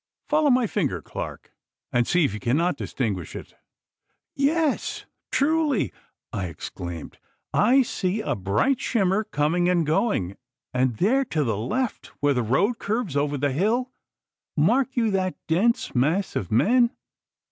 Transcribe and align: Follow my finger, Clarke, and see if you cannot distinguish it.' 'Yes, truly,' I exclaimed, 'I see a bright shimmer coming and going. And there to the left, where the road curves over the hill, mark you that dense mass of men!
Follow 0.27 0.49
my 0.49 0.65
finger, 0.65 0.99
Clarke, 0.99 1.51
and 1.93 2.07
see 2.07 2.25
if 2.25 2.33
you 2.33 2.39
cannot 2.39 2.75
distinguish 2.75 3.35
it.' 3.35 3.53
'Yes, 4.33 5.05
truly,' 5.31 5.93
I 6.33 6.45
exclaimed, 6.47 7.19
'I 7.53 7.83
see 7.83 8.19
a 8.19 8.33
bright 8.33 8.81
shimmer 8.81 9.23
coming 9.23 9.69
and 9.69 9.85
going. 9.85 10.37
And 10.73 10.97
there 10.97 11.23
to 11.25 11.43
the 11.43 11.55
left, 11.55 12.07
where 12.19 12.33
the 12.33 12.41
road 12.41 12.79
curves 12.79 13.15
over 13.15 13.37
the 13.37 13.51
hill, 13.51 13.91
mark 14.57 14.97
you 14.97 15.11
that 15.11 15.35
dense 15.45 15.93
mass 15.93 16.35
of 16.35 16.51
men! 16.51 16.89